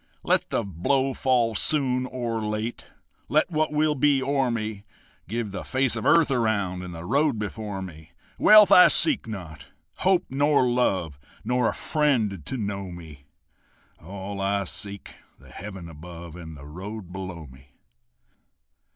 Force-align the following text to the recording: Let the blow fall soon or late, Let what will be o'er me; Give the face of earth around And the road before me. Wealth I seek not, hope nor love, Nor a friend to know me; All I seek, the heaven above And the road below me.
Let 0.23 0.49
the 0.49 0.63
blow 0.63 1.13
fall 1.13 1.53
soon 1.53 2.07
or 2.07 2.43
late, 2.43 2.85
Let 3.29 3.51
what 3.51 3.71
will 3.71 3.93
be 3.93 4.19
o'er 4.19 4.49
me; 4.49 4.83
Give 5.27 5.51
the 5.51 5.63
face 5.63 5.95
of 5.95 6.07
earth 6.07 6.31
around 6.31 6.81
And 6.81 6.91
the 6.95 7.05
road 7.05 7.37
before 7.37 7.83
me. 7.83 8.13
Wealth 8.39 8.71
I 8.71 8.87
seek 8.87 9.27
not, 9.27 9.67
hope 9.97 10.25
nor 10.27 10.67
love, 10.67 11.19
Nor 11.43 11.69
a 11.69 11.75
friend 11.75 12.43
to 12.43 12.57
know 12.57 12.85
me; 12.89 13.27
All 14.03 14.41
I 14.41 14.63
seek, 14.63 15.17
the 15.37 15.49
heaven 15.51 15.87
above 15.87 16.35
And 16.35 16.57
the 16.57 16.65
road 16.65 17.11
below 17.13 17.45
me. 17.45 17.67